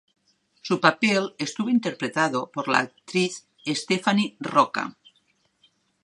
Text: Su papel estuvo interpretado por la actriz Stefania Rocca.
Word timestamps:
Su 0.63 0.79
papel 0.81 1.35
estuvo 1.37 1.69
interpretado 1.69 2.49
por 2.51 2.67
la 2.67 2.79
actriz 2.79 3.45
Stefania 3.67 4.33
Rocca. 4.39 4.97